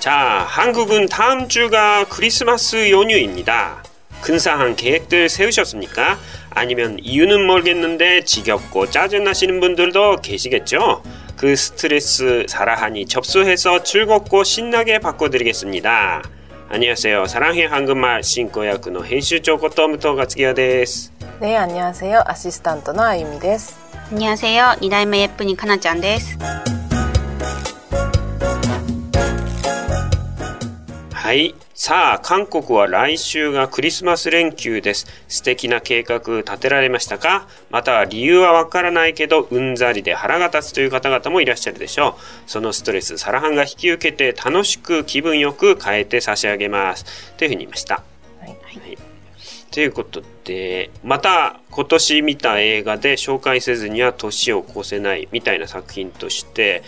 [0.00, 3.82] 자, 한국은 다음 주가 크리스마스 연휴입니다.
[4.20, 6.18] 근사한 계획들 세우셨습니까?
[6.50, 11.02] 아니면 이유는 모르겠는데 지겹고 짜증나시는 분들도 계시겠죠?
[11.36, 16.22] 그 스트레스 사라하니 접수해서 즐겁고 신나게 바꿔드리겠습니다.
[16.68, 17.26] 안녕하세요.
[17.26, 21.12] 사랑해 한국말 신고야쿠의編集長 고토무토 가츠기야 です.
[21.40, 22.22] 네, 안녕하세요.
[22.26, 23.76] 아시스탄트のあゆみです.
[24.10, 24.76] 안녕하세요.
[24.80, 26.38] 2代目 예쁜이 카나ちゃんです.
[31.31, 31.55] はい。
[31.73, 35.07] さあ、韓国は来週がクリスマス連休です。
[35.29, 37.47] 素敵な計画立てられましたか？
[37.69, 42.21] または理由はわからないけど、うんざりで腹が立つという方々もいらっしゃるでしょう。
[42.47, 47.05] そのストレス、サラハンが引き受けて楽しく気分よく変えて差し上げます。
[47.37, 48.03] というふうに言いました。
[48.41, 48.49] はい。
[48.49, 48.53] は
[48.89, 48.97] い、
[49.71, 56.83] ということで、また今年見た映画で紹介せずには年を越せないみたいな作品として、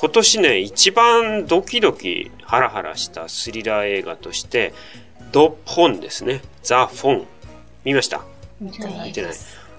[0.00, 4.72] 今年ね、一番ドキドキハラハラしたスリラー映画として、
[5.30, 6.40] ド・フォンですね。
[6.62, 7.26] ザ・フォン。
[7.84, 8.22] 見ました？
[8.58, 9.12] 見てない。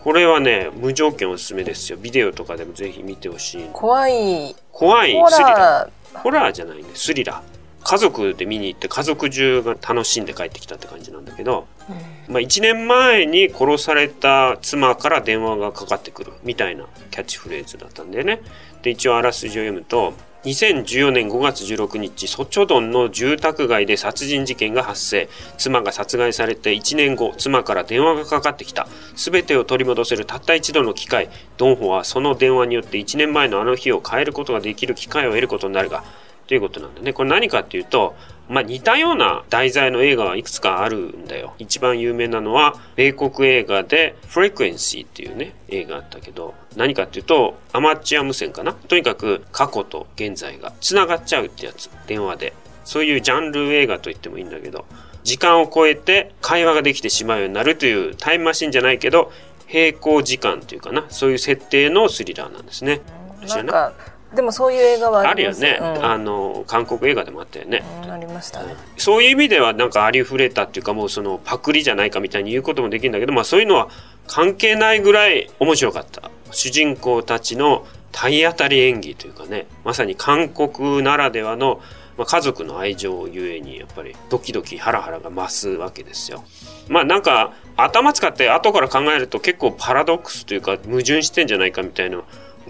[0.03, 1.97] これはね、無条件おすすめですよ。
[1.97, 3.69] ビデオとかでもぜひ見てほしい。
[3.73, 4.55] 怖い。
[4.71, 6.19] 怖いスリラー。
[6.19, 7.41] ホラーじゃないね、スリラー。
[7.83, 18.41] 家族で見に行って家族中が楽しんで帰ってきたって感じなんだけど、うん、まあ1年前に殺された妻から電話がかかってくるみたいなキャッチフレーズだったんでね。
[18.81, 25.29] で、一応あらすじを読むと、2014年5月16日、ソチョドンの住宅街で殺人事件が発生。
[25.57, 28.87] 妻が殺害されて1年後、妻から電話がかかってきた。
[29.15, 31.29] すべてを取り戻せるたった一度の機会。
[31.57, 36.03] ドンホはその電話によって1年前のあの日を変えることができる機会を得ることになるが、
[36.51, 37.13] ということなんだね。
[37.13, 38.13] これ何かっていうと、
[38.49, 41.53] まあ、似たような題材の映画はいくつかあるんだよ。
[41.59, 48.73] 一番有名なのは、米国映画で、フレクエンシーっていうね、映画あったけど、何かっていうと、アマチュア無線かな？
[48.73, 51.89] とにかく、過去と現在が繋がっちゃうってやつ。
[52.05, 52.53] 電話で。
[52.83, 54.83] そういうジャンル映画と言ってもいいんだけど、
[55.23, 59.31] 時間を超えて会話ができてしまうようになるというタイムマシンじゃないけど、
[59.73, 62.99] 並行時間というかな、そういう設定のスリラーなんですね。
[63.47, 63.93] なんか
[64.35, 68.63] でもそういう映画はあるよね、うん、あの韓国映画でもあったよね、うん、ありました。
[68.63, 73.89] ね、そういう意味ではなんかありふれたっていうかもうそのパクリじゃないかみたいに言うこともできるんだけど、まあ、そういうのは
[74.27, 76.31] 関係ないぐらい面白かった。
[76.51, 81.81] 主人公たちの体当たり演技というかねまさに韓国ならではの、
[82.17, 86.43] まあ、家族の愛情ゆえにやっぱりドキドキハラハラが増すわけですよ。
[86.89, 92.21] まあなんか頭使って後から考えると結構パラドックスというか矛盾してんじゃないかみたいな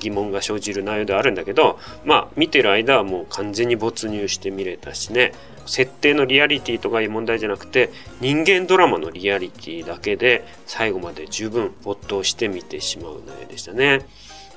[0.01, 5.31] 疑問が生じる内容ではあるんだけど、まあ、見てる間はもう完全に没入して見れたしね、
[5.65, 14.05] 設定のリアリティとかいう問題じゃなくて、人間ドラマのリアリティだけで、最後まで十分没頭して見てしまう内容でしたね。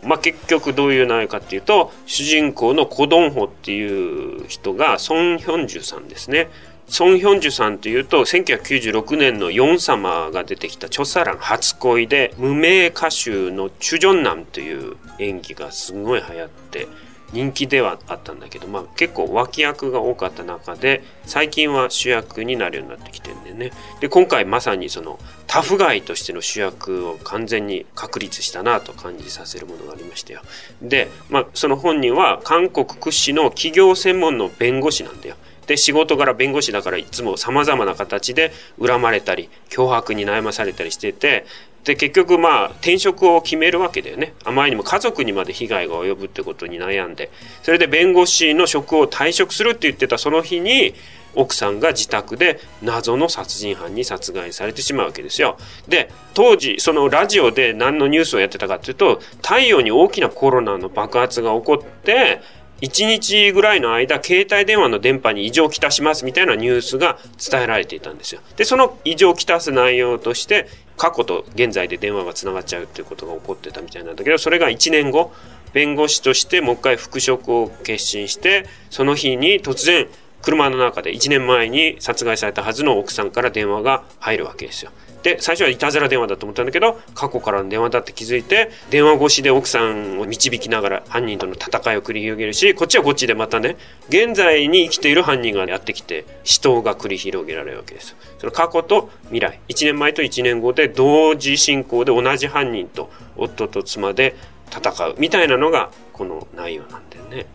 [0.03, 6.49] まあ、結局どういう内容かっていうと、主人公のコドンホっていう人がソン・ヒョンジュさんですね。
[6.89, 16.87] ソン・ヒョンジュさんというと、1996年のヨン様が出てきたチョサラン初恋で、無名歌手のチュジョンナンという演技がすごい流行って、
[17.33, 23.73] 人気ではあったんだけど、まあ結構脇役が多かった中で、最近は主役になるようになってきてるんでね。
[24.01, 25.19] で、今回まさにその
[25.49, 30.43] タフガイとしての主役を完全に確立したなと感じさせるものがありましたよ。
[30.81, 35.35] で、まあその本人は韓国屈指の企業専門の弁護士なんだよ。
[35.67, 41.47] で、仕事柄弁護士だからいつも様々な形で恨まれたり、脅迫に悩まされたりしてて、
[41.85, 44.35] で、結局まあ、転職を決めるわけだよね。
[44.45, 47.31] あまりにも家族にまで被害が及ぶってことに悩んで。
[47.63, 50.95] それで弁護士の職を退職するって言ってたその日に、
[51.37, 55.59] 奥さんが自宅で謎の殺人犯に殺害されてしまうわけですよ。
[55.89, 62.41] で、当時、そのラジオで何のニュースをやってたかっていうと、太陽に大きなコロナの爆発が起こって、
[62.81, 67.19] 1日ぐらいの間、携帯電話の電波に異常をきたしますみたいなニュースが
[67.51, 68.41] 伝えられていたんですよ。
[68.57, 75.33] で、その異常をきたす内容として、過去と現在で電話が繋がっちゃうっていうことが起こってたみたいなんだけど、それが1年後、
[75.73, 80.09] 弁護士としてもう一回復職を決心して、その日に突然、
[80.43, 84.91] 車の中で1年前に殺害されたはずの奥さんから電話が入るわけですよ。
[85.25, 93.79] で、最初はいたずら電話だと思ったんだけど、過去からの電話だって気づいて、電話越しで奥さんを導きながら犯人との戦いを繰り広げるし、こっちはこっちでまたね、
[94.11, 98.15] 現在に生きている犯人がやってきて、死闘が繰り広げられるわけです。
[98.39, 104.37] その過去と未来、1年前と1年後で同時進行で同じ犯人と夫と妻で
[104.71, 107.47] 戦うみたいなのがこの内容なんだよね。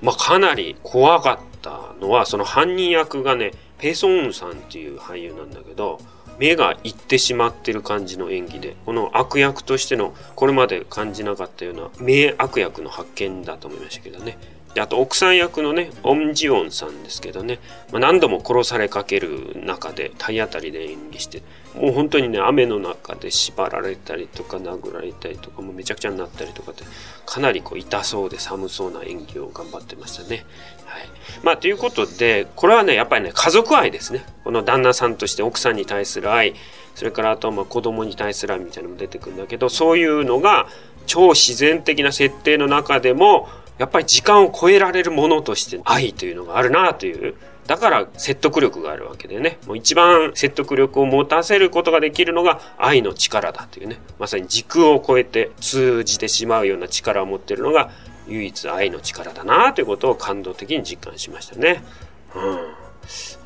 [0.00, 6.00] まあかなり怖かったのは、その犯人役がね、ペソンさんっていう俳優なんだけど、
[6.40, 14.38] 目がいってしまってる感じの演技で、この悪役としての、これまで感じなかったような名悪役の発見だと思いましたけどね。
[14.74, 17.58] であと奥さん役のねオン・ジオンさんですけどね、
[17.90, 21.42] まあ、何度も殺されかける中で体当たりで演技して
[21.74, 26.84] もう本当にね雨の中で縛られたりとか殴られたりとかもうめちゃくちゃになったりとかって
[27.26, 30.44] かなりこう痛そうで寒そうな演技を頑張ってましたね。
[30.86, 31.08] はい、
[31.42, 36.54] まあということでこれはねやっぱりね家族愛ですねこの旦那さんとして奥さんに対する愛
[36.94, 40.68] それからあとはまあ子供に対する愛みたいなのも出てくるんだけどそういうのが
[41.06, 43.48] 超自然的な設定の中でも
[43.80, 47.34] やっぱり時間を超えられるものとして愛というのがあるなという。
[47.66, 49.58] だから説得力があるわけでね。
[49.66, 53.98] もう一番説得力を持たせることができるのが愛の力だというね。
[54.18, 57.90] まさに時空を超えて通じてしまうような力を持ってるのが
[58.28, 61.82] 唯一愛の力だなということを感動的に実感しましたね。
[62.34, 62.80] うん。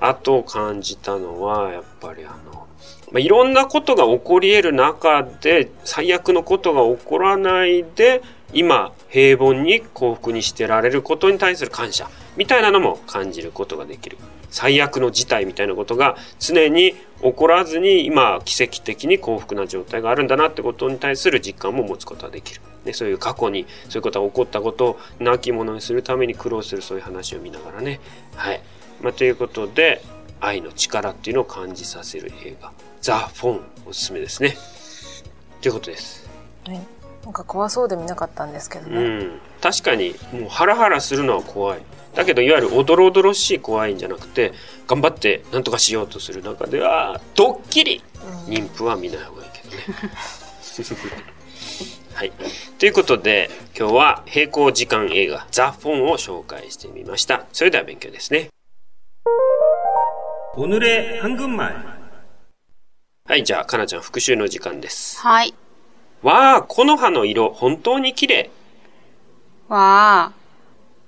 [0.01, 2.67] あと感じたのは、やっぱりあの、
[3.13, 8.21] まあ、いろんなことが起こり得る中で、最悪のことが起こらないで、
[8.53, 14.19] 今、平凡に幸福にしてられることに対する感謝、みたいなのも感じることができる。
[14.51, 22.61] 最悪の事態みたいなことが常に起こらずに今奇跡的に幸福な状態があるんだなってことに対する実感も持つことができる。
[22.85, 28.01] ね、そういう過去にそういうことが起こったことを亡き者にするために苦労するそういう話を見ながらね。
[28.35, 28.61] はい。
[29.01, 30.03] まあ、ということで
[30.41, 34.57] 愛の力っていうのを感じさせる映画「ザ・フォン」おすすめですね。
[35.61, 36.29] ということです。
[36.67, 41.83] はいなんか怖そうで見なかったんですけどね、うん、確かにもうハラハラするのは怖い。
[42.15, 44.53] だけどいわゆるおどろおどろしい怖いんじゃなくて
[44.87, 48.03] 頑張って何とかしようとする中ではドッキリ、
[48.47, 49.83] 妊婦は見ない方がいいけどね。
[52.15, 52.33] はい、
[52.79, 57.47] ということで今日は並行時間映画「ザ・フォン」を紹介してみました。
[57.53, 58.51] それでは勉強ですね。
[60.57, 61.75] おぬれ半分前
[63.27, 65.19] はいじゃあかなちゃん復習の時間です。
[65.19, 65.55] はい。
[66.24, 68.50] わあ、この葉の色、本当に綺麗。
[69.68, 70.32] わあ、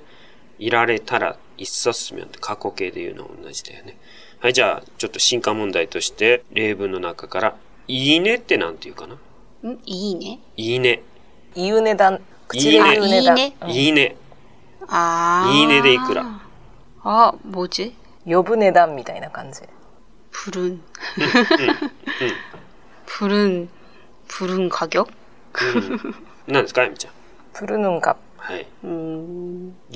[0.60, 3.98] いられたら、있었으면って過去形で言うのは同じだよね。
[4.40, 7.56] はい、じゃあ、ちょっと進化問題として、例文の中から、
[7.88, 9.20] いいねってなんて言うかなん
[9.86, 11.02] いいねいいね。
[11.56, 12.20] いいねだ。
[12.48, 13.18] 口で言うねだ。
[13.18, 13.56] いいね。
[13.68, 14.16] いいね。
[14.88, 15.52] ああ。
[15.52, 16.24] いいねでいくら。
[17.04, 17.94] あ、뭐지
[18.26, 19.62] 呼ぶ値段みたいな感じ。
[20.32, 20.82] 부른
[23.20, 25.08] 부른부른가격
[26.48, 27.14] 何ですか、あみちゃん。
[27.54, 28.18] プルヌンカ。
[28.38, 28.62] はい。
[28.62, 28.66] い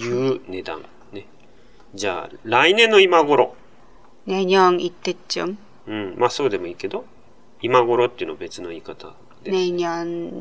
[0.07, 0.81] う値段。
[1.11, 1.25] ね。
[1.93, 3.55] じゃあ、来年の今頃。
[4.25, 5.57] 年년이때쯤
[5.87, 6.15] うん。
[6.17, 7.05] まあそうでもいいけど、
[7.61, 9.13] 今頃っていうの別の言い方
[9.43, 9.53] です。
[9.57, 10.31] 年년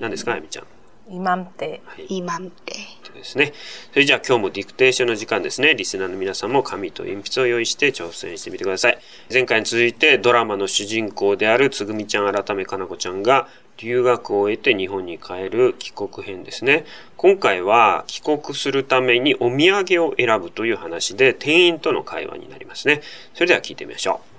[0.00, 0.66] 何ですか、あみちゃん。
[1.09, 1.81] 今って。
[1.85, 2.73] はい、今って。
[3.17, 3.53] ですね。
[3.91, 5.73] それじゃあ今日もディクテーションの時間ですね。
[5.75, 8.99] リスナーの皆さんも紙と鉛筆を用意して挑戦してみてください。
[9.31, 16.85] 前回に続いてドラマの主人公であるつぐみちゃん改めかなこちゃんが留学を終えて日本に帰る帰国編ですね。
[17.15, 23.01] 今回は帰国するためにお土産を選ぶという話で店員との会話になりますね。
[23.33, 24.37] それでは聞いてみましょう。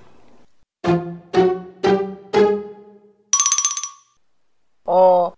[4.91, 5.38] お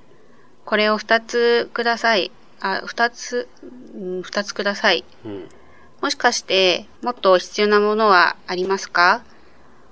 [0.71, 2.31] これを二つください。
[2.61, 3.49] あ、二つ、
[4.23, 5.03] 二つください。
[5.25, 5.49] うん、
[6.01, 9.21] もしかして、もっと必要なものはありますか、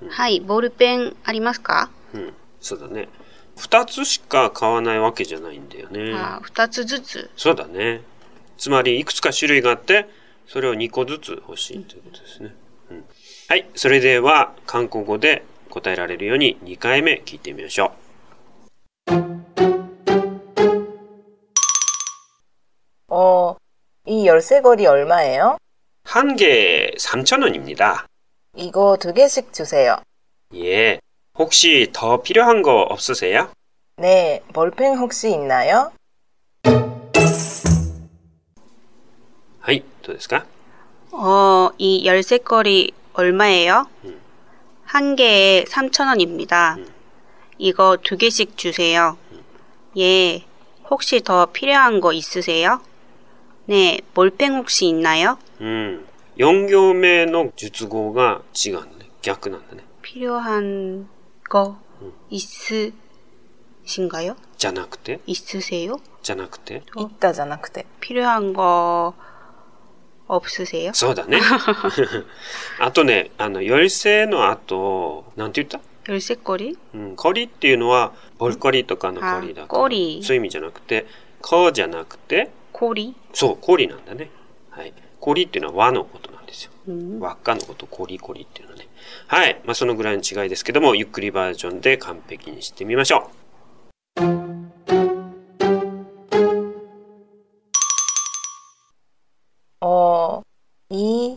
[0.01, 1.89] うん、はい、ボールペンありますか？
[2.13, 3.09] うん、そうだね。
[3.57, 6.13] 二つしか買わないわけじゃないんだよね。
[6.15, 7.99] あ、二つずつそうだね。
[8.57, 10.07] つまり、いくつか種類があって、
[10.47, 12.55] それを2個ずつ欲しいということですね。
[12.91, 13.05] うん、
[13.49, 17.91] はい、それでは、韓国語で答えられるように2回目聞いてみましょう。
[24.28, 25.56] 열쇠고리 얼마예요?
[26.04, 28.04] 한 개에 3,000원입니다.
[28.56, 29.96] 이거 두 개씩 주세요.
[30.54, 31.00] 예.
[31.38, 33.48] 혹시 더 필요한 거 없으세요?
[33.96, 35.92] 네, 볼펜 혹시 있나요?
[39.60, 40.44] はい、どうですか
[41.12, 43.88] 어, 이 열쇠거리 얼마예요?
[44.84, 46.84] 한 개에 3,000원입니다.
[47.56, 49.16] 이거 두 개씩 주세요.
[49.96, 50.44] 예,
[50.90, 52.80] 혹시 더 필요한 거 있으세요?
[53.68, 55.38] 네, 몰팽 혹시 있나요?
[55.60, 56.04] うん。
[56.36, 59.10] 4行目の述語が違うんだね。
[59.22, 59.84] 逆なんだね。
[60.02, 61.08] 필요한
[61.48, 61.76] 거
[63.86, 64.36] 있으신가요?
[64.58, 65.96] じゃなくて 있으세요?
[66.22, 67.86] じゃなくて 있다 じゃなくて。
[68.00, 69.14] 필요한 거
[70.28, 70.92] 없으세요?
[70.94, 71.38] そうだね。
[72.80, 75.80] あとね、あの、열쇠の後、なんて言った
[76.10, 76.76] 열쇠거리?
[76.94, 81.06] うん、コリっていうのは、ボルコリとかのコリだあからコリそういう意味じゃなくて、
[81.42, 83.14] コじゃなくて、 고리?
[83.32, 84.30] そう、コリなんだね。
[84.70, 84.92] はい。
[85.20, 86.72] コリっていうのは和のことなんですよ。
[86.88, 87.18] 음.
[87.20, 88.88] 輪っかのこと、コリコリっていうのはね。
[89.28, 89.60] はい。
[89.64, 93.30] まあ、そのぐらいの違いですけども、ゆっくりバージョンで完璧にしてみましょ
[94.20, 94.24] う。
[99.80, 100.42] 어,
[100.88, 101.36] 이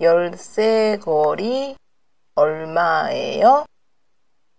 [0.00, 1.76] 열쇠고리
[2.34, 3.64] 얼마예요?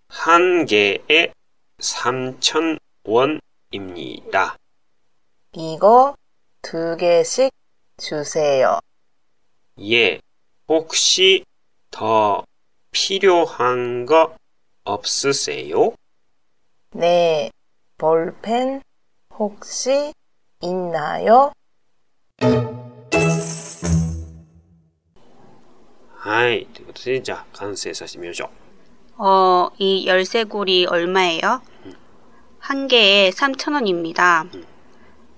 [0.10, 1.32] 한 개에
[1.80, 4.56] 3,000원입니다.
[5.54, 6.16] 이거
[6.62, 7.52] 두 개씩
[7.98, 8.80] 주세요.
[9.82, 10.20] 예.
[10.68, 11.44] 혹시
[11.92, 12.44] 더
[12.92, 14.36] 필요한 거
[14.84, 15.94] 없으세요?
[16.92, 17.52] 네,
[17.98, 18.82] 볼펜
[19.38, 20.14] 혹시
[20.62, 21.52] 있나요?
[26.20, 26.66] はい。
[26.74, 28.50] ということで、じゃあ、完成させてみましょう。
[29.20, 31.62] 어, 이 열쇠고리 얼마예요?
[32.60, 34.46] 한 개에 3,000원입니다.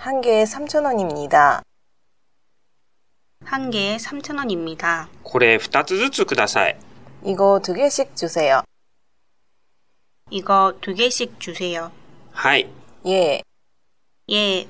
[0.00, 1.62] 한 개에 3,000원입니다.
[3.44, 5.08] 한 개에 3,000원입니다.
[5.22, 6.76] これ2つずつください。
[7.24, 8.62] 이거 두 개씩 주세요.
[10.30, 11.90] 이거 두 개씩 주세요.
[12.32, 12.68] はい。
[13.06, 13.42] 예,
[14.30, 14.66] 예,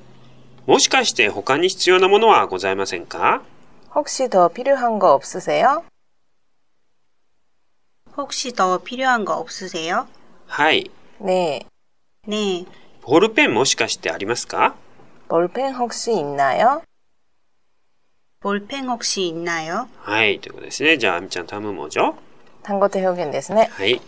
[0.65, 3.41] もしかして他に必要なものはございませんか
[3.95, 5.83] 혹시 더 필요한 거 없으세요?
[8.15, 10.07] 혹시 더 필요한 거 없으세요?
[10.47, 10.91] はい。
[11.19, 11.65] 네,
[12.27, 12.65] 네,
[13.01, 14.75] ボールペンもしかしてありますか
[15.31, 16.81] 볼펜 혹시 있나요?
[18.39, 19.87] 볼펜 혹시 있나요?
[20.01, 20.39] はい。
[20.39, 20.97] ということですね。
[20.97, 22.13] じゃあ、あみちゃん、タムモジョ
[22.63, 23.69] 단거대 표현ですね.
[23.71, 24.01] はい。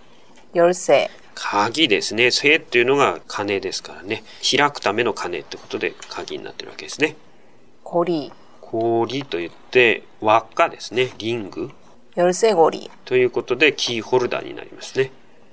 [0.54, 2.32] 열쇠, 鍵ですね。
[2.32, 4.24] せっていうのが鐘ですからね。
[4.42, 7.16] 開くための鐘ってことで鍵になってるわけですね。
[7.84, 11.12] 고리, 氷と言って輪っかですね。
[11.18, 11.72] リング
[12.16, 15.12] 열쇠고리, ということでキーホルダーになりますね。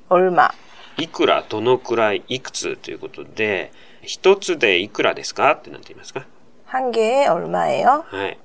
[0.09, 0.53] 얼마,
[0.97, 3.71] いくら、どのくらい、いくつということで、
[4.03, 6.25] 一つでいくらですかってなっていますか
[6.67, 8.05] 한 개에 얼마예요?
[8.07, 8.39] はい。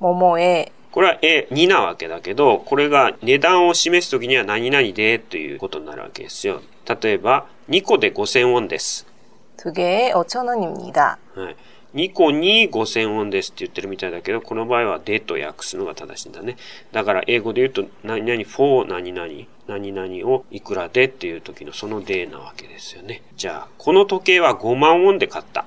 [0.00, 6.62] 뭐뭐에 これはえ2なわけだけど、これが値段を示すときには何々でということになるわけですよ。
[7.02, 9.06] 例えば、2個で5000ウォンです。
[9.56, 11.16] 두 개에 5,000원입니다.
[11.34, 11.56] はい。
[11.94, 16.56] 2個に5000ウォンですって言ってるみたいだけど、この場合はでと訳すのが正しいんだね。
[16.90, 19.28] だから英語で言うと、何々 for 何々、
[19.68, 23.22] 何々をいくらでっていう時のそのでなわけですよね。
[23.36, 25.64] じゃあ、この時計は5万ウォンで買った。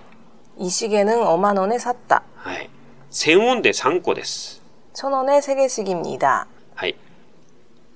[0.59, 2.23] 이 시계는 5만 원에 샀다.
[2.35, 2.69] はい。
[3.11, 4.61] 1000ウォンで3個です。
[4.95, 6.45] 1,000원에 3개씩입니다.
[6.75, 6.95] はい。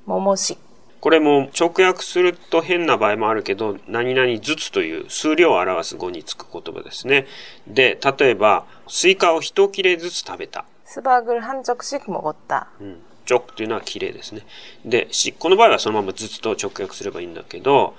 [0.05, 0.57] 뭐뭐씩,
[1.05, 7.25] これも直訳すると変な場合もあるけど、何々ずつという数量を表す語につく言葉ですね。
[7.67, 10.63] で、例えば、スイカを一切れずつ食べた。
[10.86, 12.67] 수박을 한 쪽씩 먹었다.
[12.79, 13.01] うん。
[13.25, 14.41] ジョクというのは綺麗ですね。
[14.86, 17.95] で、し、この場合はそのままずつと直訳すればいいんだけど、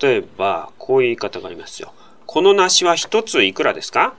[0.00, 1.92] 例えば、こういう言い方がありますよ。
[2.26, 4.14] この梨は一ついくらですか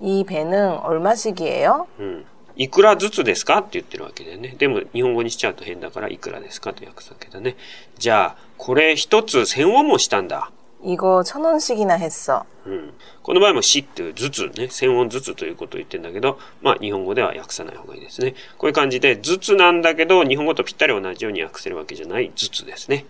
[0.00, 1.86] 이 배는 얼마씩이에요?
[1.98, 2.24] うん。
[2.56, 4.56] いくらずつですかって言ってるわけだよね。
[4.58, 7.56] でも、日本語にしちゃうと変だから、いくらですかと訳すわけだね。
[7.98, 10.50] じゃあ、これ一つ千ウォンもしたんだ。
[10.82, 12.44] 이거 1,000원씩이나 했어.
[12.64, 12.94] うん。
[13.22, 18.34] この場合もしっていうずつね、千音ずつということを言ってんだけど、まあ日本語では訳さない方がいいですね。
[18.58, 23.06] こういう感じで、ずつなんだけど、日本語とぴったり同じように訳せるわけじゃないずつですね。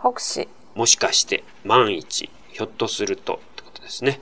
[0.00, 4.20] 혹시, もしかして、万一、ひょっとするとってことですね。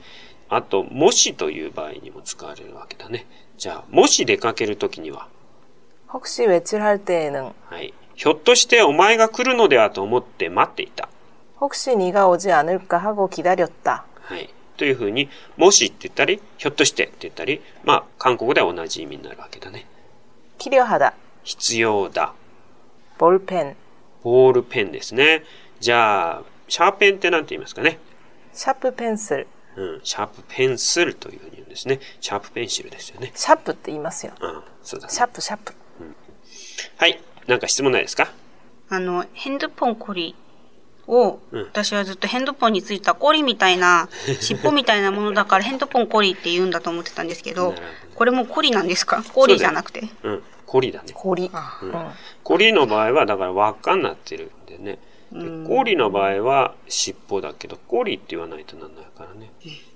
[0.51, 3.25] あと、もしという場合にも使われるわけだね。
[3.57, 5.27] じゃあ、もし出かけるときには、
[6.13, 7.93] 혹시 외출할 때에는, はい。
[8.15, 11.09] ひょっとしてお前が来るのではと思って待っていた。
[11.59, 14.03] 혹시 네가 오지 않을까 하고 기다렸다.
[14.21, 14.49] はい。
[14.77, 19.85] というふうに、もしって言ったり、ひょっとしてって言ったり、まあ、韓国では同じ意味になるわけだね。
[20.59, 21.13] 필요하다.
[21.43, 22.33] 必要だ。
[23.17, 23.75] 볼펜.
[24.23, 25.43] ボールペンですね。
[25.79, 27.99] じゃあ、シャーペンって何て言いますかね。
[28.53, 29.47] 샤프 펜슬.
[29.76, 32.00] うん、シャープペンスルというふうに言うんですね。
[32.20, 33.32] シャープペンシルですよね。
[33.34, 34.32] シャープって言いますよ。
[34.40, 36.14] うん、そうだ、ね、シャープ、シャープ、うん。
[36.96, 38.30] はい、なんか質問ないですか？
[38.88, 40.34] あの、ヘンドポンコリ
[41.06, 44.08] を、うん、私はずっとヘンドポンについたコリみたいな、
[44.40, 47.74] 尻尾みたいなものだからヘンドポンコリって言うんだと思ってたんですけど、ど、
[48.14, 49.22] これもコリなんですか？
[49.32, 50.00] コリじゃなくて。
[50.22, 51.12] う,うん、コリだね。
[51.14, 51.50] コリ。
[51.82, 52.10] うん、
[52.44, 54.98] コリの場合は、だから輪っかになってるんでね。
[55.32, 59.50] でコーリの場合は尻尾だけど、コーリって言わないとなんないからね。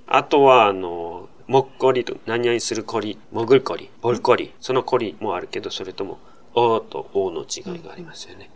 [0.06, 6.18] あとは、あの、もっこりと、何々するこり、もぐるこり、ボルこり、そのこりもあるけど、それとも、
[6.54, 8.50] おとおの違いがありますよね。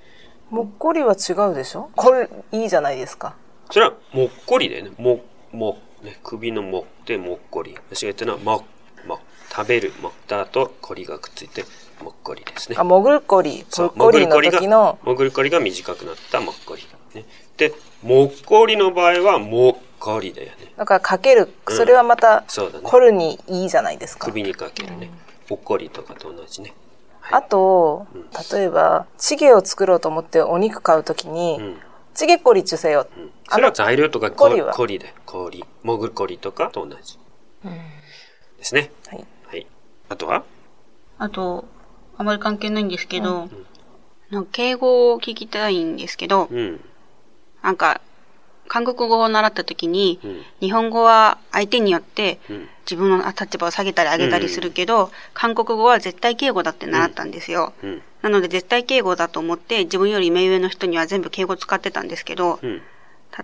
[0.48, 1.90] もっこりは違うでしょ？
[1.94, 3.36] これ、いいじゃないですか。
[3.70, 4.92] それは、もっこりだよね。
[4.96, 7.76] も、も、ね、首のもってもっこり。
[7.90, 8.64] 間違ったのは、も、
[9.06, 9.20] も、
[9.50, 11.64] 食べるもったとこりがくっついて、
[12.02, 12.76] もっこりですね。
[12.78, 13.64] あ、もぐるこり。
[13.78, 14.98] もっこりの時の。
[15.02, 16.82] もぐるこりが短くなったもっこり。
[17.14, 17.24] ね、
[17.56, 20.72] で、もっこりの場合は、もっこりだよね。
[20.76, 21.52] だからかける。
[21.68, 24.26] それはまた、うんね、にいいじゃないですか。
[24.26, 25.10] 首にかけるね。
[25.48, 26.72] ほ、っこりとかと同じね。
[27.20, 31.76] はい、あと、うん、例えば、チゲを作ろうと思ってお肉買うときに、
[32.14, 33.06] チゲコリちゅせよ。
[33.48, 35.06] それは材料とかコリコリだ。
[35.26, 35.64] コリ。
[35.82, 37.18] もぐることかと同じ。
[38.58, 38.90] ですね。
[39.08, 39.26] はい。
[39.46, 39.66] はい。
[40.08, 40.44] あとは？
[41.18, 41.64] あと、
[42.20, 43.48] あまり関係ないんですけど、
[44.28, 46.78] なんか敬語を聞きたいんですけど、うん。
[47.62, 48.02] なんか、
[48.68, 50.42] 韓国語を習った時に、うん。
[50.60, 52.68] 日本語は相手によってうん。
[52.84, 57.72] 自分の立場を下げたり上げたりするけど、韓国語は絶対敬語だって習ったんですよ。
[57.82, 58.02] うん。
[58.20, 62.82] なので絶対敬語だと思って自分より目上の人には全部敬語使ってたんですけど、うん。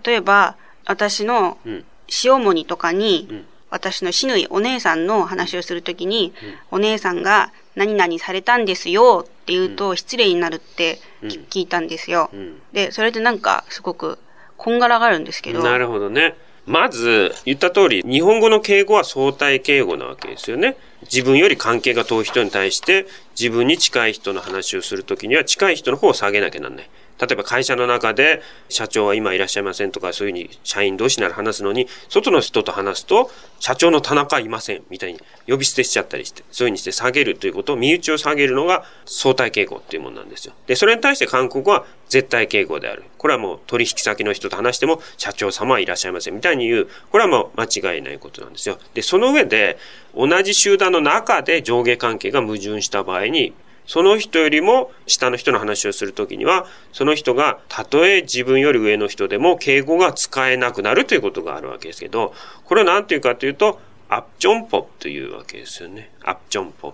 [0.05, 0.55] 例えば
[0.85, 1.85] 私のうん。
[2.23, 6.33] 塩もにとかに、うん私の死ぬいお姉さんの話をするときに、
[6.71, 12.29] お姉さんが何々されたんですよって言うと失礼になるって聞いたんですよ。
[12.33, 12.61] うん。
[12.73, 14.17] で、それでなんかすごく
[14.57, 16.35] こんがらがるんですけど、なるほどね。
[16.65, 20.75] まず、言った通り、日本語の敬語は相対敬語なわけですよね。
[21.03, 23.05] 自分より関係が遠い人に対して、
[23.39, 26.89] 自分に近い人の話をするときには、近い人の方を下げなきゃなんない。
[27.19, 40.53] 例えば会社の中で、社長は今いらっしゃいませんとか、そういうふうに社員同士なら話すのに、外の人と話すと、社長の田中いません、みたいに呼び捨てしちゃったりして、そういうふうにして下げるということを、身内を下げるのが相対敬語っていうものなんですよ。
[40.67, 43.03] で、それに対して韓国は絶対敬語である。
[43.17, 46.89] これはもう取引先の人と話しても、社長様はいらっしゃいません、みたいに言う。
[47.11, 48.77] これはもう間違いないことなんですよ。
[48.93, 49.77] で、その上で、
[50.15, 53.53] 同じ集団の中で上下関係が矛盾した場合に、
[53.87, 62.33] その人よりも下の人の話をするときには、その人がたとえ自分より上の人でも敬語が使えなくなるということがあるわけですけど、
[62.65, 66.11] これは何ていうかというと、アッジョンポというわけですよね。
[66.23, 66.93] アッジョンポ。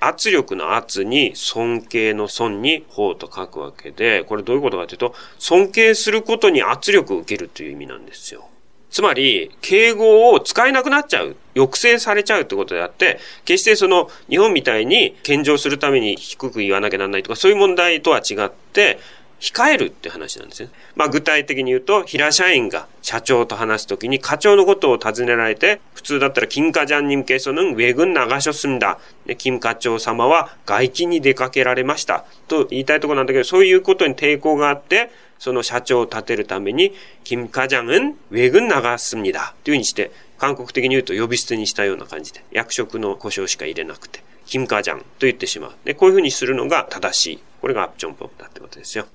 [0.00, 8.49] 圧力の圧に尊敬の尊に法と書くわけで、これどういうことかというと、尊敬することに圧力を受けるという意味なんですよ。
[8.90, 11.36] つまり、敬語を使えなくなっちゃう。
[11.54, 18.98] 抑制されちゃうってことであって、決してその日本みたいに献上するために低く言わなきゃなんないとか、そういう問題とは違って、
[19.40, 20.68] 控えるって話なんですね。
[20.96, 28.98] まあ具体的に言うと、平社員が社長と話すときに課長のことを尋ねられて、普通だったら金課じゃんに向けそのウェグン流しょすんだ。
[29.24, 32.26] で、金課長様は外勤に出かけられました。
[32.48, 36.92] と言いたいところなんだけど、そういうことに抵抗があって、その社長を立てるために、
[37.24, 39.54] 金華ジャンウェグン長すみだ。
[39.64, 45.72] というふうにして、韓国的に言うと呼び捨てにしたような感じで、役職の故障しか入れなくて、金華ジャンと言ってしまう。
[45.84, 47.42] で、こういうふうにするのが正しい。
[47.62, 49.06] これがアプチョンポップだってことですよ。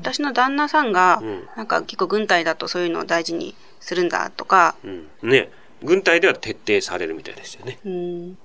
[0.00, 5.50] 私の旦那さんが、うん、なんか結構軍隊だとそういうのを大事にするんだとか、うん、ね
[5.82, 7.78] 軍隊では徹底されるみたいですよね。
[7.84, 8.38] うん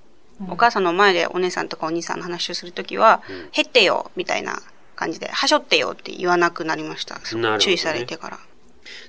[0.50, 4.60] お母さんの前でお姉さんとかお兄さんの話をするときは、うん、減ってよみたいな
[5.04, 7.16] 感じで、はしょってよって言わなくなりました。
[7.16, 8.40] ね注意されてから。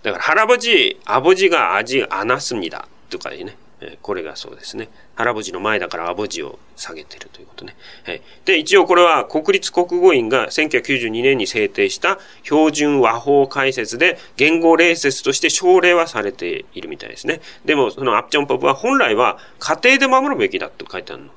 [0.02, 2.88] だから、腹ぼじ、あぼじが味あなすみだ。
[3.11, 3.57] とかいうね。
[3.80, 4.88] えーこれがそうですね。
[5.14, 7.76] 腹ぼじの前だからあぼじを下げてるということね。
[8.04, 8.22] はい。
[8.44, 17.40] で、一応これは国立国語院が1992年に制定した標準和法解説で言語礼節として奨励はされているみたいですね。
[17.64, 21.30] でも、そのアップチョンポップは本来は家庭で守るべきだと書いてあるの。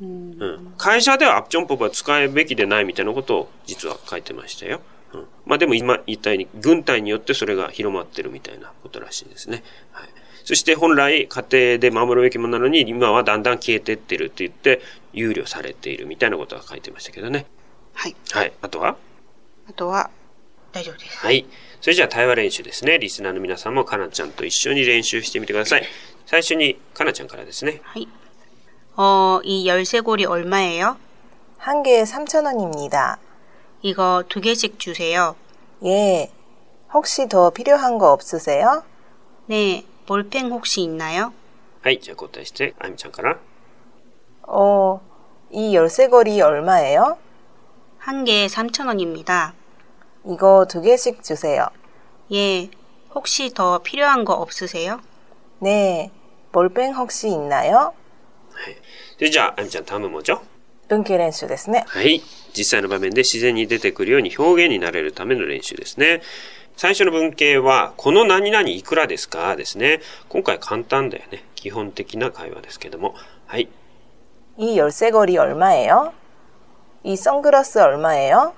[0.00, 4.80] うん、会社ではアップチョンポップは使うべきでないみたいなことを実は書いてましたよ。
[5.12, 9.64] うん、まあでも今言ったように軍隊によってそれが広まってるみたいなことらしいですね。
[9.92, 10.08] はい。
[10.44, 14.80] そして本来家庭で守るべきものなのに今はだんだん消えてってるって言って
[15.12, 17.46] 憂慮されているみたいなことが書いてましたけどね。
[17.92, 18.16] はい。
[18.30, 18.52] はい。
[18.62, 18.96] あとは？
[19.68, 20.10] あとは、
[20.72, 21.18] 大丈夫です。
[21.18, 21.44] はい。
[21.80, 22.98] それじゃあ対話練習ですね。
[22.98, 25.84] リスナーの皆さんもかなちゃんと一緒に練習してみてください。
[26.24, 27.82] 最初にかなちゃんからですね。
[28.97, 30.97] 어, 이 열쇠고리 얼마예요?
[31.57, 33.17] 한 개에 3,000원입니다.
[33.81, 35.35] 이거 두 개씩 주세요.
[35.85, 36.31] 예.
[36.93, 38.83] 혹시 더 필요한 거 없으세요?
[39.47, 41.33] 네, 볼펜 혹시 있나요?
[41.83, 43.37] はい、じゃあ答えして、あゆみちゃんから。
[44.43, 45.01] 어,
[45.51, 47.17] 이 열쇠고리 얼마예요?
[47.97, 49.53] 한 개에 3,000원입니다.
[50.25, 51.67] 이거 두 개씩 주세요.
[52.31, 52.69] 예,
[53.13, 54.99] 혹시 더 필요한 거 없으세요?
[55.59, 56.11] 네.
[56.51, 57.93] 볼펜 혹시 있나요?
[59.17, 60.41] で、じゃあ、あゆみちゃん頼むもじょ。
[60.89, 61.85] 文系練習ですね。
[61.87, 62.21] はい。
[62.55, 66.21] 実際の場面で自然に出てくるように表現になれるための練習ですね。
[66.75, 70.01] 最初の文型は、この何々いくらですかですね。
[70.29, 71.43] 今回簡単だよね。
[71.55, 73.15] 基本的な会話ですけども。
[73.45, 73.69] はい。
[74.57, 76.13] 이 열쇠고리 얼마예요?
[77.03, 78.53] 이 선글라스 얼마예요?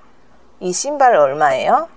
[0.59, 1.89] 이 신발 얼마예요?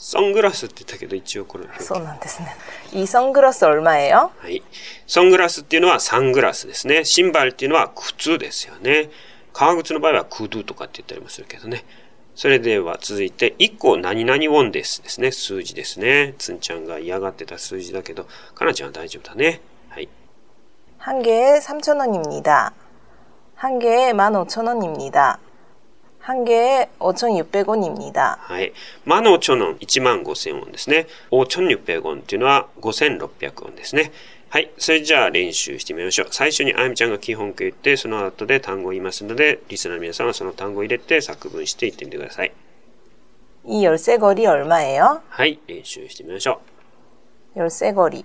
[0.00, 2.54] ソングラスって言ったけど、一応これ表現そうなんですね。
[2.92, 4.30] 이 선글라스 얼마예요?
[4.38, 4.62] はい。
[5.06, 7.04] ソングラスっていうのはサングラスですね。
[7.04, 9.10] シンバルっていうのは靴ですよね。
[9.54, 11.84] 革靴の場合はクドゥとかって言ったりもするけどね。
[12.34, 15.32] それでは続いて、1個何々ウォンですですね。
[15.32, 16.34] 数字ですね。
[16.36, 19.62] つんちゃんが嫌がってた数字だけど、かなちゃんは大丈夫だね。
[19.88, 20.10] はい。
[20.98, 22.72] 한 개에 3,000원입니다.
[23.54, 25.38] 한 개에 15,000원입니다.
[26.20, 28.36] 한 개에 5,600원입니다.
[28.38, 28.72] はい。
[29.04, 31.06] マノチョノン1万5000ウォンですね。
[31.30, 34.10] オチョンニュペゴンっていうのは5600ウォンですね。
[34.48, 34.70] はい。
[34.78, 36.28] それじゃあ練習してみましょう。
[36.30, 42.52] 最初にあゆみちゃんが基本形言って、その後で単語を言いますので、リスナーの皆さんはその単語を入れて作文して言ってみてください。
[43.68, 45.22] 이 열쇠고리 얼마예요?
[45.28, 45.58] はい。
[45.66, 46.60] 練習してみましょ
[47.56, 48.24] 열쇠고리,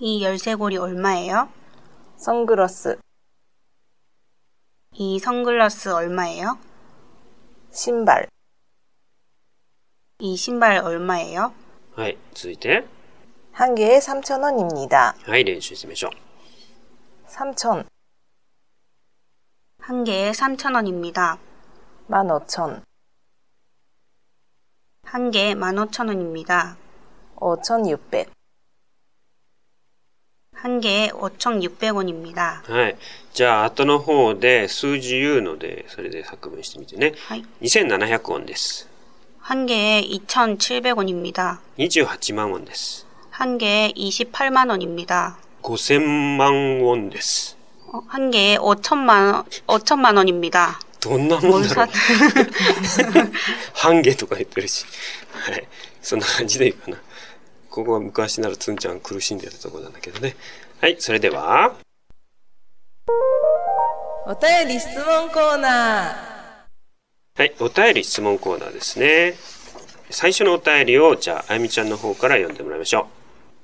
[0.00, 1.48] 이 열쇠고리 얼마예요?
[2.16, 2.98] 선글라스,
[4.92, 6.58] 이 선글라스 얼마예요?
[7.70, 8.28] 신발,
[10.18, 11.52] 이 신발 얼마예요?
[11.96, 12.00] う。
[12.00, 12.16] はい。
[12.34, 12.86] 続いて、
[13.52, 15.14] 한 개에 3,000원입니다.
[15.28, 15.44] はい。
[15.44, 16.10] 練習してみましょう。
[17.28, 17.86] 3,000,
[19.80, 21.38] 한 개에 3,000원입니다.
[22.08, 22.82] 15,000,
[25.04, 26.76] 한 개에 15,000원입니다.
[27.36, 28.30] 5,600,
[30.60, 32.62] 한 개에 5,600원입니다.
[32.68, 32.96] はい。
[33.34, 37.12] じゃあ、後の方で数字言うので、それで作文してみてね。
[37.28, 37.44] 하이.
[37.62, 38.88] 2700ウォンです。
[39.40, 41.58] 한 개에 2,700원입니다.
[41.78, 43.06] 28万ウォンです。
[43.30, 45.36] 한 개에 28만 원입니다.
[45.62, 47.56] 5000万ウォンです。
[47.92, 50.80] 어, 한 개에 5천만 원, 5천만 원입니다.
[51.00, 53.32] どんなもん 뭘 だろ 사, う。
[53.74, 54.84] 半毛とか言ってるし。
[55.32, 55.68] はい。
[56.02, 56.96] そんな感じでいいかな。
[57.71, 60.35] ここは昔ならつんちゃん苦しんでたところなんだけどね。
[60.81, 60.97] はい。
[60.99, 61.73] それでは、
[64.27, 65.69] お便り質問コーナ
[67.37, 67.55] はい。
[67.61, 69.35] お便り質問コーナーですね。
[70.09, 73.07] 最初のお便りを、じゃあ、あゆみちゃんの方から読んでもらいましょ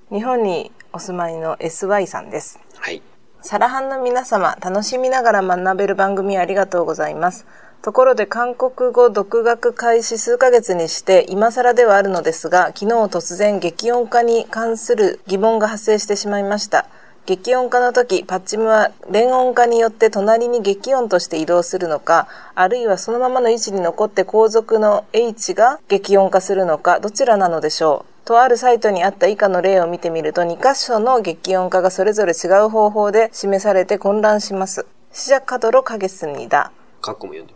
[0.10, 0.16] ー。
[0.16, 2.62] 日本にお住まいの SY さんです。
[2.76, 2.78] う。
[2.80, 3.02] はい。
[3.42, 7.46] サラハンの皆様、楽しみながら学べる番組ありがとうございます。
[7.83, 16.87] ところで韓国語独学開始数ヶ月にして今更ではあるのですが、昨日突然激音化に関する疑問が発生してしまいました。
[17.25, 28.27] 激音化の時、パッチムは連音化によって隣に激音として移動するのか、あるいはそのままの位置に残って後続の H が激音化するのか、どちらなのでしょう。
[28.27, 34.87] とあるサイトにあった以下の例を見てみると2箇所の激音化がそれぞれ違う方法で示されて混乱します。
[35.13, 36.71] 시작하도록하겠습니다。
[37.01, 37.56] カッコも読んでみ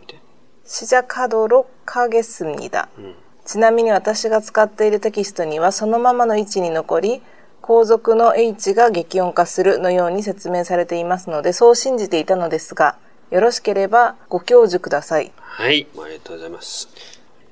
[0.65, 2.89] 시작하도록하겠습니다。
[2.97, 3.15] うん。
[3.45, 7.21] ちなみに私が使っているテキストにはそのままの位置に残り、
[7.61, 12.97] 後続の H が激音化するのように説明されていますので、そう信じていたのですが、
[13.31, 15.31] よろしければご教授ください。
[15.37, 15.87] はい。
[15.97, 16.89] ありがとうございます。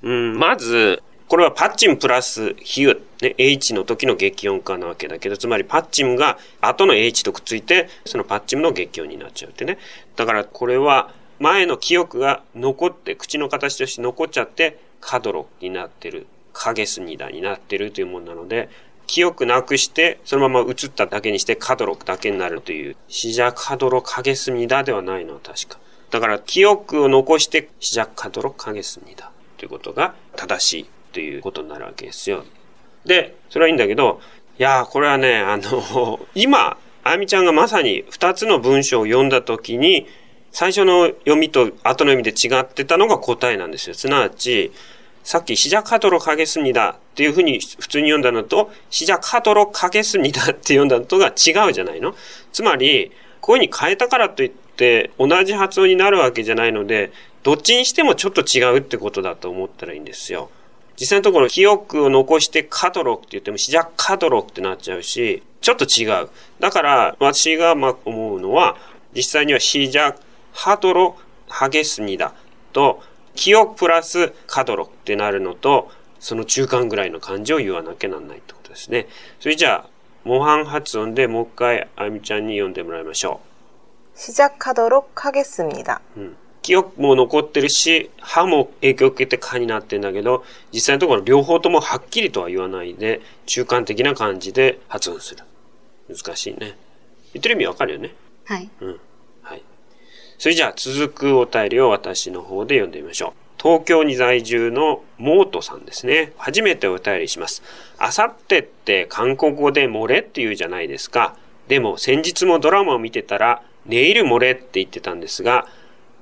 [0.04, 9.80] うん、まず、これはパッチムプラスヒュー、ね、H の時の激音化なわけだけど、つまりパッチムが後の H とくっついて、そのパッチムの激音になっちゃうってね。
[10.15, 18.68] だからこれは 前の記憶が残って、口の形として残っちゃって、カドロになってる、カゲスニダになってるというものなので、
[19.07, 25.79] 記憶なくして、そのまま映っただけにしてカドロだけになるという、シジャカドロカゲスニダではないのは確か。
[26.11, 32.44] だから記憶を残して、シジャカドロカゲスニダということが正しいということになるわけですよ。
[33.07, 34.20] で、それはいいんだけど、
[34.59, 40.07] いやー、これはね、あの、 今、あやみちゃんがまさに二つの文章を読んだときに、
[40.52, 43.94] 最初の読みと後の読みで違ってたのが答えなんですよ。
[43.94, 44.72] すなわち、
[45.22, 52.14] さっき、シジャカドロカゲスニダっていうふうに普通に読んだのと、シジャカドロカゲスニダって読んだのとが違うじゃないの
[52.52, 60.50] つまり、こういうふうに変えたからといって、同じ発音になるわけじゃないので、どっちにしてもちょっと違うってことだと思ったらいいんですよ。
[60.98, 66.28] 実際のところ、記憶を残してカドロって言っても、シジャカドロってなっちゃうし、ちょっと違う。
[66.60, 68.76] だから、私がまあ思うのは、
[69.14, 70.14] 実際にはシジャ
[70.54, 72.34] ハドロハゲスニだ
[72.73, 73.01] と、
[73.36, 79.08] 記憶プラスカドロってなるのと、その中間ぐらいの漢字を言わなきゃなんないってことですね。
[79.39, 79.89] それじゃあ、
[80.23, 83.41] 模範発音でもう一回あゆみちゃんに読んでもらいましょ
[84.15, 86.01] 시작하도록 하겠습니다.
[86.17, 86.19] う。
[86.19, 86.38] うん。
[86.62, 95.43] 記憶も残ってるし、歯も影響を受けて歯になってんだけど、実際のところ両方ともはっきりとは言わないで、中間的な感じで発音する。
[96.10, 96.75] 難しいね。
[97.34, 98.15] 言ってる意味わかるよね。
[98.45, 98.67] はい。
[98.82, 98.99] うん。
[100.40, 103.62] それじゃあ続くお便りを私の方で読んでみましょう。
[103.62, 106.33] 東京に在住のモートさんですね。
[106.38, 107.62] 初めてお便りします。
[107.98, 111.37] あさってって韓国語で漏れって言うじゃないですか。
[111.68, 115.66] でも先日もドラマを見てたら、ネイル漏れって言ってたんですが、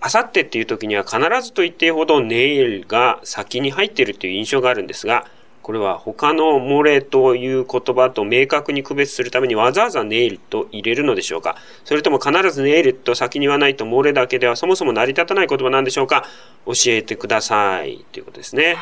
[0.00, 5.26] あさってっていう時には必ずと言っていいほどネイルが先に入っているという印象があるんですが、
[5.68, 11.56] これは他の漏れという言葉と明確に区別するためにわざわざネイルと入れるのでしょうか？
[11.84, 16.24] それとも必ずネイルと先に言わないと漏れだけではそもそも成り立たない言葉なんでしょうか？
[16.64, 18.02] 教えてください。
[18.12, 18.78] ということですね。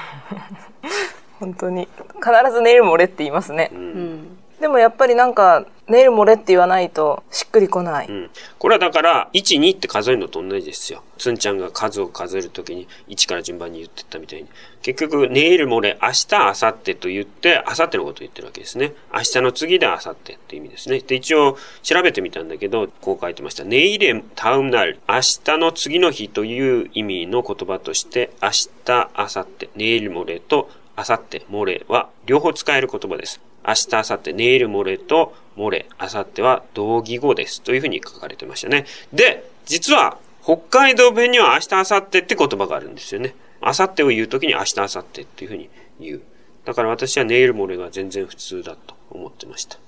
[1.41, 1.89] 本当に。
[2.23, 3.71] 必ずネイル漏れって言いますね。
[3.73, 4.36] うん。
[4.61, 8.09] でもやっぱりなんか、ネイル漏れって言わないとしっくりこない。
[8.09, 8.31] うん。
[8.59, 11.03] これはだから、1、2って数えるのと同じですよ。
[11.19, 14.49] つんちゃんが数を数えるときに1から順番に言ってったみたいに。
[14.83, 18.95] 結局、ネイル漏れ、明日、明後日と言って、明後日のことを言ってるわけですね。
[19.13, 21.01] 明日の次で明後日って意味ですね。
[21.01, 23.63] で、一応、調べてみたんだけど、こう書いてました。
[23.63, 33.41] ネイレタウンナル、明日の次の日という意味の言葉として、明日、明後日、ネイル漏れと、明後日、漏れは両方使える言葉です。
[33.67, 37.63] 明日、明後日、ネイル漏れと漏れ、明後日は同義語です。
[37.63, 38.87] というふうに書かれてましたね。
[39.13, 43.35] で、実は、北海道弁には明日、明後日って言葉があるんですよね。
[43.61, 46.23] 明後日を言うときに明日、明後日っていうふうに言う。
[46.65, 49.79] だから私はネイル漏れが全然普通だと思ってました。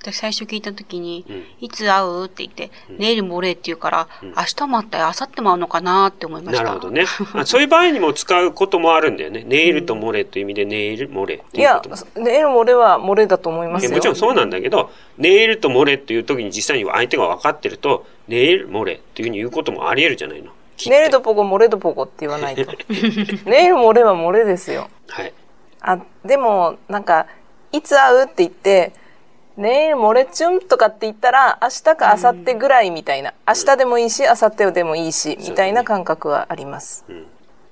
[0.00, 6.64] 私最初聞いた時に、うんいつ会うって言って、ネイル漏れって言うから、明日もあったり、明後日も会うのかなって思いました。
[6.64, 7.04] なるほどね。
[7.34, 9.44] あそういう場合にも使うこともあるんだよね。
[9.44, 13.90] ネイルと漏れという意味でネイル漏れっていやいうことも。、ネイル漏れは漏れだと思いますよ。
[13.90, 20.52] もちろんそうなんだけど、ネイルと漏れっていう時に実際に相手が分かってると、ネイル漏れっていうふうに言うこともあり得るじゃないの。
[20.86, 22.62] ネイルとポコ、漏れとポコって言わないと。
[23.50, 24.88] ネイル漏れは漏れですよ。
[25.08, 25.32] はい。
[25.80, 27.26] あ、でも、なんか、
[27.72, 28.92] いつ会うって言って、
[29.58, 33.34] ネイル漏れチュンとかって言ったら、明日か明後日ぐらいみたいな。
[33.46, 37.04] 明日でもいいし、明後日でもいいし、みたいな感覚はあります。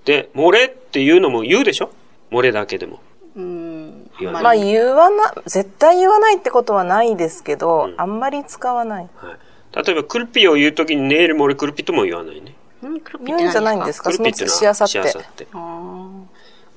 [0.04, 1.90] で、漏れっていうのも言うでしょ？
[2.32, 2.98] 漏れだけでも。
[3.36, 4.10] うん。
[4.18, 9.08] 言わないまあ言わな、絶対言わないってことはないですけど、あんまり使わない。
[9.14, 9.84] はい。
[9.86, 12.54] 例えば、クルピを言うときにネイル漏れクルピとも言わないね。
[12.82, 14.10] うん、クルピ言うんじゃないんですか？
[14.10, 15.46] クルピっていうのは、そのしあさって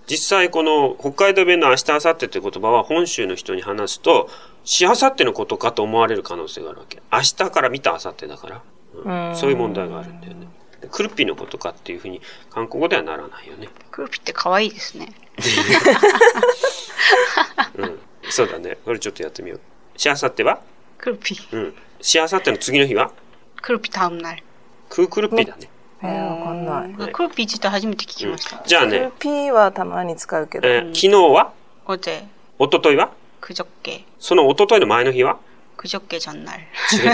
[0.05, 4.27] 実際この北海道弁の明日明後日って言葉は本州の人に話すと、
[4.63, 7.01] しあさってのことかと思われる可能性があるわけ。
[7.11, 8.61] 明日から見た明後日だから。
[9.03, 10.47] うんうんそういう問題があるんだよね。
[10.81, 13.69] でクルピのことかっていうふうに韓国語ではならないよね。
[13.91, 15.13] クルピって可愛いですね。
[17.77, 17.99] うん。
[18.29, 18.77] そうだね。
[18.85, 19.99] これちょっとやってみよう。
[19.99, 20.59] しあさっては？
[20.97, 21.35] クルピ。
[21.51, 21.73] うん。
[22.01, 23.11] しあさっての次の日は？
[23.61, 24.43] クルピタウンナル。
[24.89, 25.69] クークルピだね。
[26.01, 26.93] えー、わかんない。
[26.93, 28.63] はいクルピ自体初めて聞きました。
[28.65, 31.53] じゃあね、P はたまに使うけど、えー昨日は？
[31.85, 34.05] おぜ、一昨日はクジョッケ。
[34.19, 35.39] その一昨日の前の日は？
[35.77, 36.67] クジョッケじゃない。
[36.93, 37.13] 違う違う違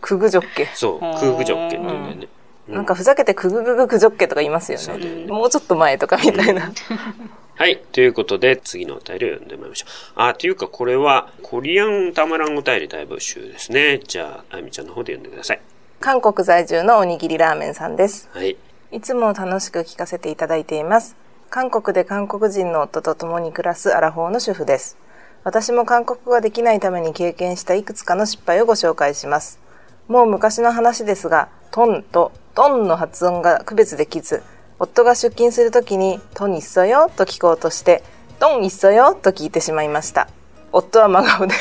[0.00, 0.68] クグジョッケ。
[0.74, 2.28] そう、クーグジョッケって言うんだよね。
[2.68, 5.24] なんかふざけてクグググクジョッケとか言いますよそうだよね。
[5.24, 6.70] ねもうちょっと前とかみたいな。
[7.56, 7.76] はい。
[7.76, 9.90] ということで、次のお便りを読んでもらいましょう。
[10.16, 13.98] あ、というか、これは、コリアンたまらんお便り大募集ですね。
[13.98, 15.60] じゃあ、あゆみちゃんの方で読んでください。
[16.00, 18.30] 韓国在住のおにぎりラーメンさんです。
[18.32, 18.56] はい。
[18.92, 21.16] いつも楽しく聞かせていただいています。
[21.50, 24.96] 韓国で韓国人の夫と共に暮らすアラフォーの主婦です。
[25.42, 29.58] 私も韓国語ができないために経験したいくつかの失敗をご紹介します。
[30.06, 34.42] もう昔の話ですが、トンとトンの発音が区別できず、
[34.78, 38.02] 夫が出勤するときにトンいっそよと聞こうとして、
[38.38, 40.28] トンいっそよと聞いてしまいました。
[40.72, 41.54] 夫は真顔で、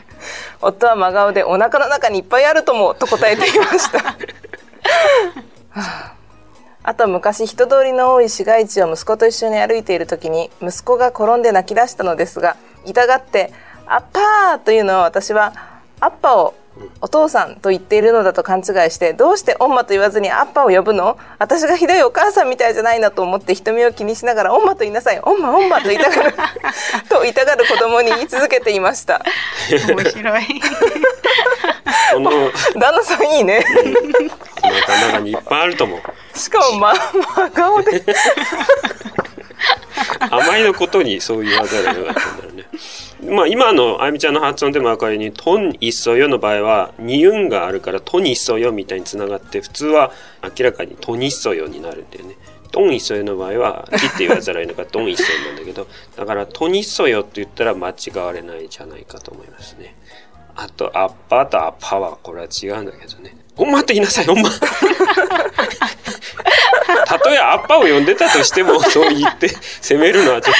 [0.60, 4.16] 夫は真顔でお腹の中にいっぱいあるともと答えていました。
[6.82, 13.52] あと昔人通りの多い市街地を息子と一緒に歩いている時に息子が転んで泣き出したのですが痛がって
[13.86, 15.52] 「アッパー!」というのは私は
[16.00, 16.54] 「アッパを
[17.00, 21.16] お父さんと言っているのだと勘違いしてどうして「オンマ」と言わずに「アッパを呼ぶの？
[21.38, 26.34] 私がひどいお母さんみたいじゃないなと思って人目を気にしながら「オンマと言いなさいオンマオンマ」と言いたがる
[27.08, 29.22] と痛がる子供に言い続けていました
[29.70, 30.60] 面白い。
[32.12, 33.64] この、お旦那さんいいね
[34.62, 36.38] 腹の中にいっぱいあると思う。
[36.38, 36.94] しかもま
[37.36, 38.02] 真顔で
[40.20, 42.64] あまりのことにそう言わざるを得なかったんだろうね。
[43.34, 52.36] まあ今のあゆみちゃんの発音でも分かるように、トンイッソヨの場合は、二運があるからトニッソヨみたいにつながって、普通は明らかにトニッソヨになるんだよね。
[52.74, 59.94] トンイッソヨの場合は、キって言わざるを得なか トンイッソヨなんだけど、だからトニッソヨって言ったら間違われないじゃないかと思いますね。
[60.56, 63.36] あと、アッパーとアッパーは、これは違うんだけどね。
[63.54, 64.50] ほんまって言いなさい、ほんま。
[67.06, 69.48] たとえアッパーを呼んでたとしても、 そう言って
[69.80, 70.56] 責めるのはちょっ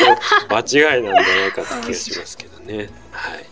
[0.48, 2.90] と間違いなんじゃないかって気がしますけどね。
[3.12, 3.44] はい。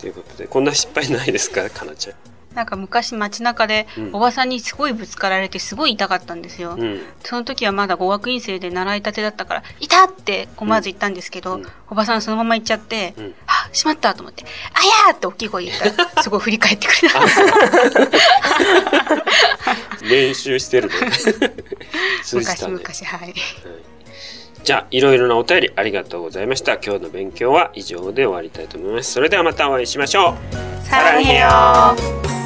[0.00, 2.16] ということで、こんな失敗ないですか、かなちゃん。
[2.54, 6.76] なんか昔街中でおばさんにすごいぶつかられてすごい痛かったんですよ。
[6.78, 17.20] うん、その時はまだ語学院生で習いたてだったから、いたって思わず言ったんですけど、うん、おばさんそのまま行っちゃって、うん、はしまったと思って、あやーって大きい声言ったら、すごい振り返ってくれた。
[20.08, 20.90] 練習してる
[22.32, 23.34] 昔々、はい。
[24.64, 26.78] じゃあ、いろいろなお便りありがとうございました。
[26.78, 29.12] 今日の勉強は以上で終わりたいと思います。
[29.12, 30.34] それではまたお会いしましょ
[30.82, 30.86] う。
[30.86, 32.43] さらによ